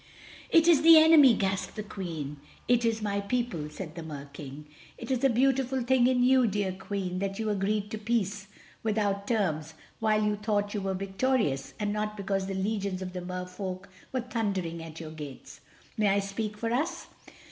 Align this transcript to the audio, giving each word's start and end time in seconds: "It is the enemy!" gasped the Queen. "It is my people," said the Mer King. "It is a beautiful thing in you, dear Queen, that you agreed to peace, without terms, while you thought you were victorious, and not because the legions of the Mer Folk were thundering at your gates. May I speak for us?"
"It 0.49 0.67
is 0.67 0.81
the 0.81 0.97
enemy!" 0.97 1.35
gasped 1.35 1.75
the 1.75 1.83
Queen. 1.83 2.37
"It 2.67 2.83
is 2.83 3.03
my 3.03 3.19
people," 3.21 3.69
said 3.69 3.93
the 3.93 4.01
Mer 4.01 4.27
King. 4.33 4.65
"It 4.97 5.11
is 5.11 5.23
a 5.23 5.29
beautiful 5.29 5.83
thing 5.83 6.07
in 6.07 6.23
you, 6.23 6.47
dear 6.47 6.71
Queen, 6.71 7.19
that 7.19 7.37
you 7.37 7.51
agreed 7.51 7.91
to 7.91 7.99
peace, 7.99 8.47
without 8.81 9.27
terms, 9.27 9.75
while 9.99 10.23
you 10.23 10.37
thought 10.37 10.73
you 10.73 10.81
were 10.81 10.95
victorious, 10.95 11.75
and 11.79 11.93
not 11.93 12.17
because 12.17 12.47
the 12.47 12.55
legions 12.55 13.03
of 13.03 13.13
the 13.13 13.21
Mer 13.21 13.45
Folk 13.45 13.89
were 14.11 14.21
thundering 14.21 14.81
at 14.81 14.99
your 14.99 15.11
gates. 15.11 15.61
May 15.99 16.07
I 16.07 16.17
speak 16.17 16.57
for 16.57 16.73
us?" 16.73 17.05